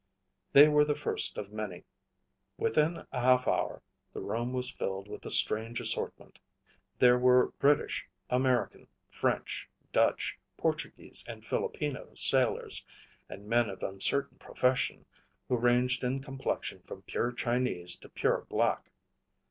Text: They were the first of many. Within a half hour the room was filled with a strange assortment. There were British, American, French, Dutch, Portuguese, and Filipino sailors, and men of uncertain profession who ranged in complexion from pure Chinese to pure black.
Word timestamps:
They 0.53 0.67
were 0.67 0.83
the 0.83 0.95
first 0.95 1.37
of 1.37 1.53
many. 1.53 1.83
Within 2.57 3.05
a 3.11 3.21
half 3.21 3.47
hour 3.47 3.83
the 4.13 4.19
room 4.19 4.51
was 4.51 4.71
filled 4.71 5.07
with 5.07 5.23
a 5.27 5.29
strange 5.29 5.79
assortment. 5.79 6.39
There 6.97 7.19
were 7.19 7.53
British, 7.59 8.07
American, 8.27 8.87
French, 9.11 9.69
Dutch, 9.93 10.39
Portuguese, 10.57 11.23
and 11.29 11.45
Filipino 11.45 12.15
sailors, 12.15 12.83
and 13.29 13.45
men 13.47 13.69
of 13.69 13.83
uncertain 13.83 14.39
profession 14.39 15.05
who 15.47 15.57
ranged 15.57 16.03
in 16.03 16.19
complexion 16.23 16.81
from 16.87 17.03
pure 17.03 17.31
Chinese 17.31 17.95
to 17.97 18.09
pure 18.09 18.47
black. 18.49 18.89